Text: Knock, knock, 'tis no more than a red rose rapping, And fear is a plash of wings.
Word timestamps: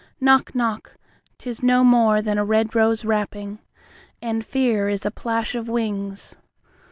Knock, 0.19 0.55
knock, 0.55 0.95
'tis 1.37 1.61
no 1.61 1.83
more 1.83 2.23
than 2.23 2.39
a 2.39 2.43
red 2.43 2.73
rose 2.73 3.05
rapping, 3.05 3.59
And 4.19 4.43
fear 4.43 4.89
is 4.89 5.05
a 5.05 5.11
plash 5.11 5.53
of 5.53 5.69
wings. 5.69 6.37